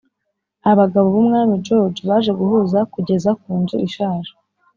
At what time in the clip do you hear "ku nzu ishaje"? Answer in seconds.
3.41-4.31